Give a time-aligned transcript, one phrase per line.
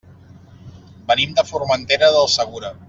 [1.11, 2.79] Venim de Formentera del Segura.